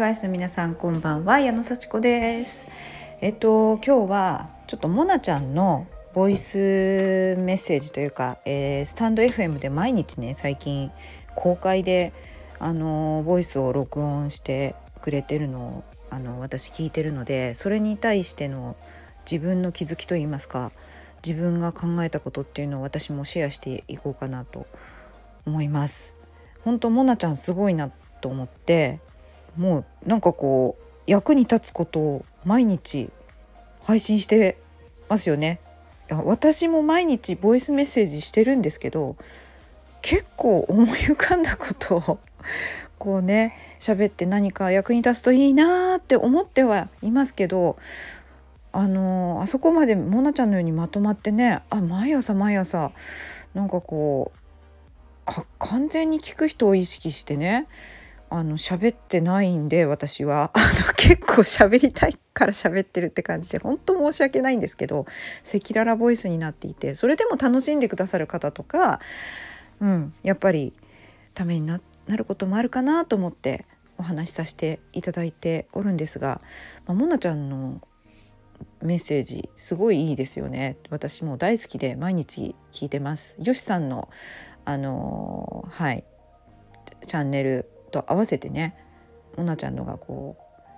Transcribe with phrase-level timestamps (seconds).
[0.00, 2.66] フアイスの皆さんこんばんは矢野幸子です
[3.20, 10.90] えっと今日はちょっとモナちゃんのボイスメッセージというか、えー、スタンド FM で毎日ね最近
[11.34, 12.14] 公開で
[12.58, 18.76] あのボイスを録音してくれてるのをあの私聞いてるのでそれに対しての
[19.30, 20.72] 自分の気づきといいますか
[21.22, 24.66] 自分が考えたことっていうのを私もシェアしていこうかなと
[25.44, 26.16] 思います。
[26.64, 27.90] 本当モナちゃんすごいな
[28.22, 29.00] と思って
[29.56, 33.10] もうなんかこう役に立つことを毎日
[33.82, 34.58] 配信して
[35.08, 35.60] ますよね。
[36.24, 39.16] 私も毎日ボイスメッセージしてるんですけど
[40.02, 42.18] 結構思い浮かんだことを
[42.98, 47.78] こうね喋って何か役に立つといいなって思ってはいますけど
[48.72, 52.92] あのあそこまでモナちゃんのようにまとまってねあ毎朝毎朝
[53.54, 54.40] なんかこう
[55.58, 57.68] 完全に聞く人を意識してね
[58.30, 60.52] あの喋ってないんで私は。
[60.54, 65.06] あの結構喋りたいから喋ってるって感じで本当申し訳ないんですけど
[65.42, 69.00] 赤裸々ボイスになっていてそれでも楽しんでくださる方とか、
[69.80, 70.72] うん、やっぱり
[71.34, 73.66] ためになることもあるかなと思って
[73.98, 76.40] お話しさせていただいておるんですが、
[76.86, 77.80] まあ、もなちゃんの
[78.82, 80.76] メッセージすごいいいですよね。
[80.90, 83.36] 私も大好きで毎日聞いてます。
[83.38, 84.08] よしさんの
[84.64, 86.04] あのはい
[87.06, 88.76] チャンネルと合わせてね
[89.36, 90.36] もなちゃんのがこ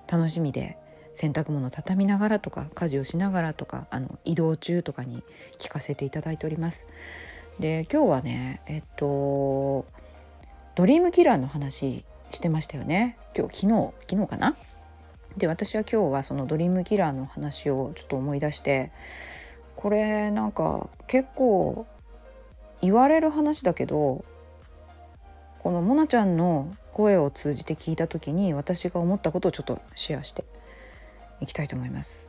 [0.08, 0.78] う楽しみで
[1.14, 5.22] 洗濯物畳みながらとか家事をしながらとかあの移動中とかに
[5.58, 6.88] 聞かせていただいております。
[7.58, 9.84] で今日はねえっと
[10.74, 14.56] ドリームキラーの話してましたよね今日昨日昨日かな？
[15.36, 18.90] で私は今日はそのドリームキラーの話をちょっと思い出して
[19.76, 21.86] これなんか結構
[22.80, 24.24] 言われる話だけど
[25.58, 30.44] このモナちゃんの声を通じて聞いた時に私が思ったことをちょっとシェアして
[31.40, 32.28] いきたいと思います。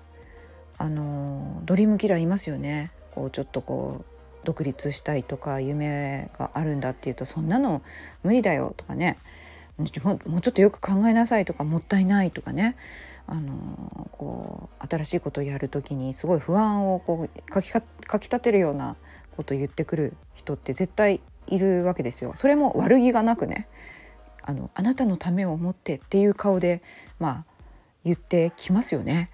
[0.78, 7.82] あのドリームキラーいますよねこうちょっとこう独立したいとか夢があるんだっていうとそんなの
[8.24, 9.18] 無理だよとかね
[9.78, 9.90] もう
[10.42, 12.76] ちょっとよく考えなさいとかもったいないとかね
[13.26, 18.96] あのこう新しいことをやる時にすごい不安をこうかきかかきたてるような
[19.36, 22.34] ことを言ってくる人って絶対いるわけですよ。
[22.36, 23.68] それも悪気がなくね
[24.44, 26.82] あのあなたのためを思ってっていう顔で
[27.20, 27.46] まあ
[28.04, 29.30] 言ってきますよね。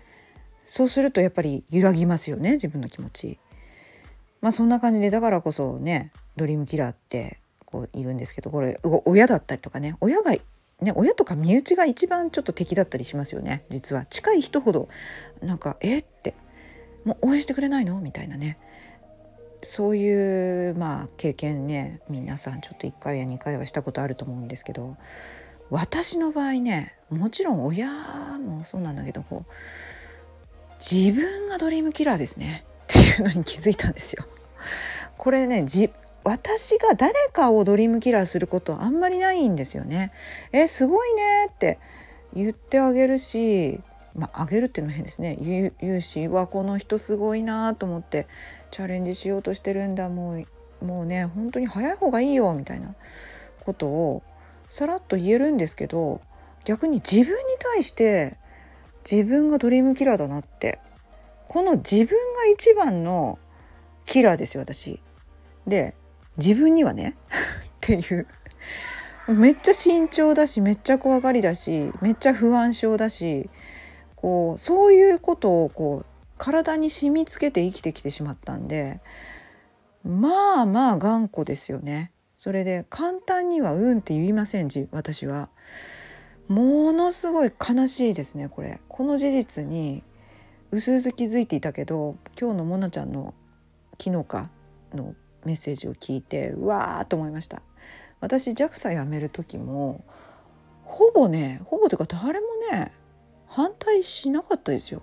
[0.65, 3.39] そうするとやっぱり揺らぎますよね自分の気持ち。
[4.41, 14.87] まあそんな感じでだからこそねドリームキラーってこういるんですけどこれ親だったりとかね親がね親とか身内が一番ちょっと敵だったりしますよね実は近い人ほど
[15.41, 16.35] なんか「えっ?」て
[17.03, 18.57] 「もう応援してくれないの?」みたいなね
[19.61, 24.95] そういうまあ経験ね皆さんちょっと1回や2回はしたことあると思うんですけど
[25.69, 27.89] 私の場合ねもちろん親
[28.39, 29.51] もそうなんだけどこう
[30.79, 34.25] 自分がドリームキラーですねっていうのに気づいたんですよ。
[35.17, 35.89] これねじ
[36.23, 40.11] 私が誰かをドリームキラーすることあんまりないんですよね。
[40.53, 41.79] えすごいねって
[42.33, 43.81] 言ってあげるし
[44.15, 45.37] まあ、あげるっていうのは変ですね
[45.81, 48.27] 言うしわこの人すごいなと思って
[48.71, 50.35] チャレンジしようとしてるんだも
[50.81, 52.95] うもうね本当に早い方がいいよみたいな
[53.65, 54.23] ことを
[54.69, 56.21] さらっと言えるんですけど
[56.63, 58.37] 逆に自分に対して
[59.09, 60.79] 自分がドリームキラーだなって
[61.47, 63.39] この自分が一番の
[64.05, 65.01] キラーですよ私。
[65.67, 65.95] で
[66.37, 68.27] 自分にはね っていう
[69.27, 73.49] めっちゃ慎重だしめっちゃ怖がりだしめっちゃ不安症だし
[74.15, 76.05] こうそういうことをこう
[76.39, 79.01] 体に染みつけて生きてきてしまったんで
[80.03, 82.11] まあまあ頑固ですよね。
[82.35, 85.49] それで簡単には「うん」って言いません私は。
[86.47, 88.79] ものすごい悲しいですねこれ。
[88.87, 90.03] この事実に
[90.71, 93.33] うすうす気づいていたけど今日のもなちゃんの
[94.01, 94.49] 昨日か
[94.93, 97.61] のメッセージを聞いてうわーと思いました。
[98.21, 100.03] 私 JAXA 辞める時も
[100.83, 102.93] ほぼねほぼというか誰もね
[103.47, 105.01] 反対しなかったですよ。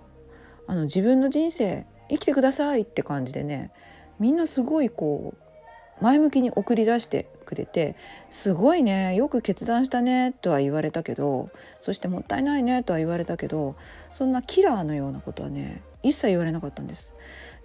[0.67, 3.71] あの自分の人生生きてくださいって感じでね
[4.19, 7.95] みんなすごいこう前向きに送り出してくれて
[8.29, 11.49] 「すごいねよく決断したね」とは言われたけど
[11.81, 13.75] そして「もったいないね」とは言われたけど
[14.13, 17.13] そんなキラーのようなことはね一切言われなかったんです。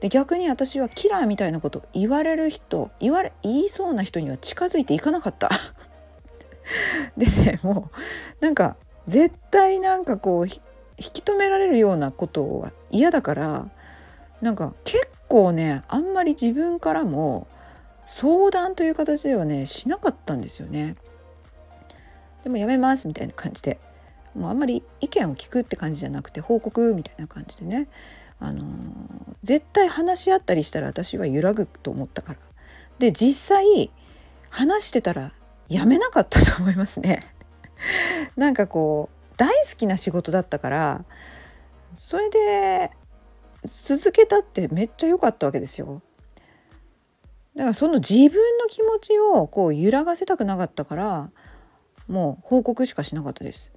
[0.00, 5.50] で逆に私はキラーみたいなこと言われる人言われ言いそうな人には近づいていかなかった。
[7.16, 7.90] でねも
[8.40, 8.76] うなんか
[9.06, 10.46] 絶対なんかこう
[10.98, 13.70] 引き止められるようなことは嫌だから
[14.40, 17.46] なんか結構ねあんまり自分からも
[18.04, 20.96] 相談という形ではねしなかったんですよね。
[22.42, 23.78] でもやめますみたいな感じで
[24.34, 27.88] もうあんまり意見を聞くって感じじゃなくて報告みたいな感じでね、
[28.40, 28.64] あの
[29.42, 32.38] 絶対話し合ったりしたら私は揺らぐと思ったから
[32.98, 33.90] で実際
[34.50, 35.32] 話してたら
[35.68, 37.20] やめなかったと思いますね。
[38.36, 41.04] なんかこう大好きな仕事だったから
[41.94, 42.92] それで
[43.64, 46.00] 続けたってめっちゃ良かったわけですよ。
[47.56, 51.30] だからその自分の気持ちをこう揺らがせたくなかったから
[52.06, 53.72] もう報告しかしなかったです。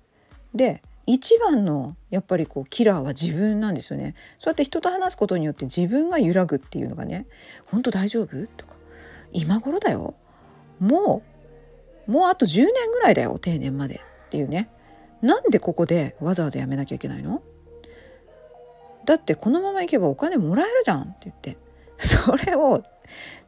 [0.53, 4.13] で一番のやっぱりこうキラーは自分なんですよね。
[4.37, 7.25] そうやって人と話すことによって自分が揺らぐっていうのがね
[7.65, 8.75] 「本当大丈夫?」とか
[9.33, 10.13] 「今頃だよ？
[10.79, 11.23] も
[12.07, 13.95] うもうあと10年ぐらいだよ定年まで」
[14.27, 14.69] っていうね
[15.25, 17.41] なんでここでわざわざやめなきゃいけないの？
[19.05, 21.57] だってこのままいけばお金もらえるじゃんって言って。
[21.97, 22.83] それを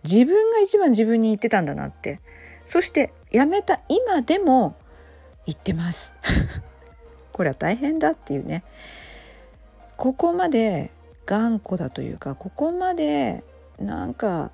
[0.04, 2.20] 自分が一番自分に言ってたんだなって。
[2.66, 4.76] そして辞めた今でも
[5.46, 6.16] 言ってます。
[7.32, 8.64] これは大変だっていうね。
[9.98, 10.92] ここまで
[11.28, 13.44] 頑固だというかここまで
[13.78, 14.52] なんか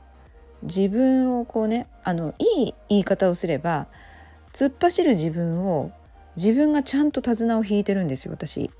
[0.64, 3.88] 自分をこうねあのいい言い方をすれば
[4.54, 5.92] 突っ走る自分を
[6.36, 8.72] 自分がちゃんと手綱を引いてるんですよ私。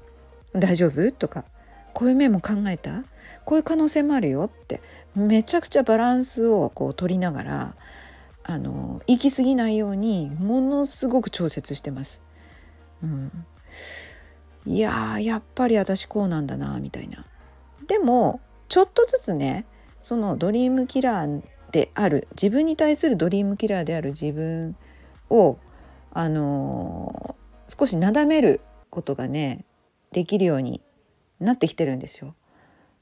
[0.54, 1.12] 大丈夫？
[1.12, 1.46] とか
[1.94, 3.04] こういう面も考えた？
[3.46, 4.82] こういう可能性もあるよって
[5.16, 7.76] めちゃくちゃバランスをこう取りながら
[8.44, 12.22] あの行き過ぎないようにものすごく調節してます。
[13.04, 13.46] うん、
[14.66, 17.26] いややっぱり私こうなんだなみたいな。
[17.88, 18.40] でも
[18.70, 19.66] ちょっとずつね
[20.02, 21.42] そのドリームキラー
[21.72, 24.76] である自分に対するドリームキラーである自分
[25.30, 25.58] を
[26.12, 27.36] あの
[27.78, 29.66] 少しなだめることがね
[30.12, 30.82] できるように
[31.40, 32.36] なってきてるんですよ。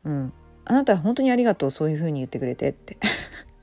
[0.05, 0.33] うん、
[0.65, 2.97] あなたは本当にありがとうそういうふうに言ってくれてって、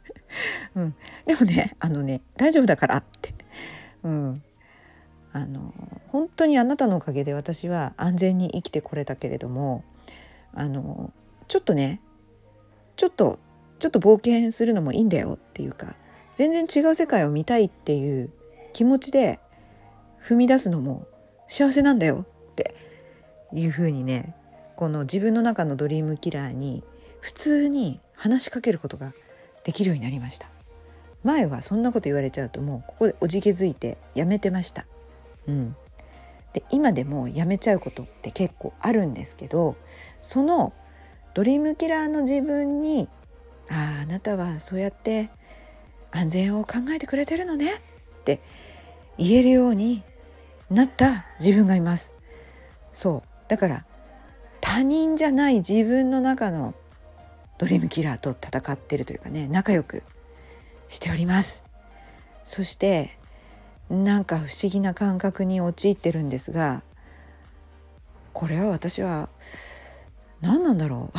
[0.76, 0.94] うん、
[1.26, 3.34] でもねあのね大丈夫だからって、
[4.04, 4.42] うん、
[5.32, 5.72] あの
[6.08, 9.84] 本当にあなたのおかげで私は安全に生きてこれたけれども
[10.52, 11.12] あの
[11.48, 12.00] ちょっとね
[12.96, 13.38] ちょっと
[13.78, 15.94] ちょっと冒険するのもいいんだよっていうか
[16.34, 18.30] 全然違う世界を見たいっていう
[18.72, 19.40] 気持ちで
[20.22, 21.06] 踏み出すのも
[21.48, 22.74] 幸せなんだよって
[23.52, 24.34] いうふうにね
[24.76, 26.84] この自分の中のドリームキラーに
[27.20, 29.12] 普通に話しかけることが
[29.64, 30.48] できるようになりました。
[31.24, 34.86] 前はそんなこと言われちゃうともうここでおじけづいてやめてました。
[35.46, 35.76] うん。
[36.52, 39.76] で今でもやめちゃうことって結構あるんですけど
[40.20, 40.72] その
[41.34, 43.08] ドリームキラーの自分に
[43.70, 45.30] 「あああなたはそうやって
[46.10, 47.78] 安全を考えてくれてるのね」っ
[48.24, 48.40] て
[49.18, 50.02] 言えるように
[50.70, 52.14] なった自分がいます。
[52.92, 53.28] そう。
[53.48, 53.84] だから
[54.60, 56.74] 他人じゃない自分の中の
[57.58, 60.02] ドリームキラーと戦ってるというかね仲良く
[60.88, 61.64] しております。
[62.44, 63.18] そして
[63.90, 66.82] なんか不思議な感覚に陥ってるんですが
[68.32, 69.28] これは私は
[70.40, 71.18] 何なんだろう？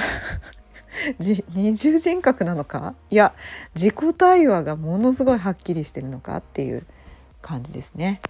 [1.20, 2.96] 二重人格なのか？
[3.10, 3.34] いや
[3.76, 6.86] 自己対話がものすごいはっきりしてるのかっていう
[7.42, 8.22] 感じですね。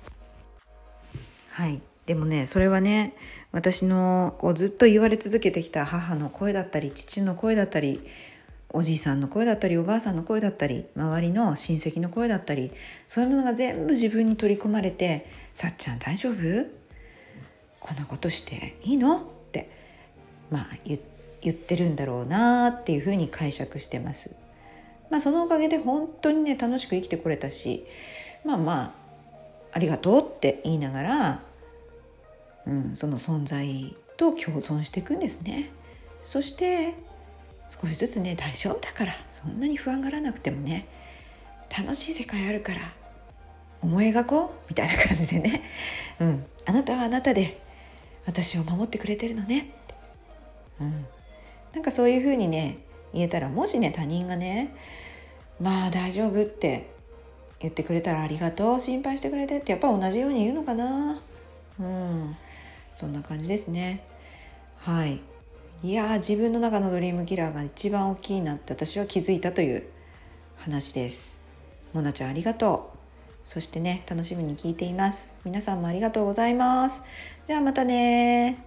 [1.51, 3.15] はいでもねそれはね
[3.51, 8.01] 私のこうずっと言われ続けてきた母の声だったり父の声だったり
[8.71, 12.71] おじいさんの声だったりおばあさんの声だったり周りの親戚の声だったり
[13.07, 16.35] そういうものが全部自分に取り込まれて「さっちゃん大丈夫？
[17.79, 19.69] こんなことしていいの?」って
[20.49, 24.31] まあ言ってるんだろうなっていうふうに解釈してます。
[25.09, 27.85] まあ、そのおかげで本当にね楽しく生きてこれたし
[28.45, 28.98] まあまあ
[29.71, 31.49] ありがとうって言いながら
[32.69, 35.71] うん、その存在と共存していくんですね。
[36.21, 36.93] そして
[37.67, 40.87] 少しずつね大丈夫だからそんなに不安がらなくてもね
[41.75, 42.79] 楽しい世界あるから
[43.81, 45.63] 思い描こうみたいな感じでね、
[46.19, 47.61] うん、あなたはあなたで
[48.25, 49.71] 私を守ってくれてるのねって、
[50.81, 51.05] うん、
[51.73, 52.79] なんかそういうふうにね
[53.13, 54.75] 言えたらもしね他人がね
[55.61, 56.89] まあ大丈夫って
[57.59, 61.21] 言ってくれたらありがとう心配してくれてってやっぱ同じように言うのかな。
[61.79, 62.35] うん。
[62.93, 64.03] そんな感じですね。
[64.77, 65.21] はい。
[65.81, 69.83] いや自分の中のドリームキラーが一番大きいなって私は気づいたという
[70.57, 71.39] 話です。
[71.93, 72.97] モナちゃんありがとう。
[73.45, 75.31] そしてね楽しみに聞いています。
[75.45, 77.01] 皆さんもありがとうございます。
[77.47, 78.63] じゃあまたね